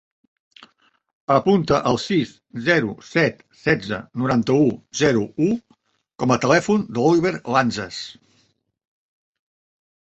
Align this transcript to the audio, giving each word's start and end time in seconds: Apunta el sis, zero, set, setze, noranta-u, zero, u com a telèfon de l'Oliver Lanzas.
Apunta 1.35 1.81
el 1.91 1.99
sis, 2.03 2.31
zero, 2.71 2.95
set, 3.11 3.45
setze, 3.67 4.01
noranta-u, 4.23 4.67
zero, 5.05 5.29
u 5.51 6.25
com 6.25 6.37
a 6.39 6.43
telèfon 6.49 6.91
de 6.91 7.01
l'Oliver 7.07 7.37
Lanzas. 7.59 8.05